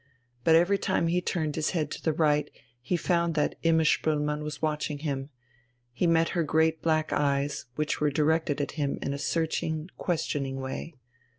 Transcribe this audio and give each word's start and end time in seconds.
But 0.43 0.55
every 0.55 0.79
time 0.79 1.09
he 1.09 1.21
turned 1.21 1.55
his 1.55 1.71
head 1.77 1.91
to 1.91 2.01
the 2.01 2.11
right 2.11 2.49
he 2.81 2.97
found 2.97 3.35
that 3.35 3.53
Imma 3.61 3.83
Spoelmann 3.85 4.41
was 4.41 4.59
watching 4.59 4.97
him 4.97 5.29
he 5.93 6.07
met 6.07 6.29
her 6.29 6.41
great 6.41 6.81
black 6.81 7.13
eyes, 7.13 7.67
which 7.75 8.01
were 8.01 8.09
directed 8.09 8.59
at 8.61 8.71
him 8.81 8.97
in 9.03 9.13
a 9.13 9.19
searching, 9.19 9.91
questioning 9.97 10.59
way. 10.59 10.95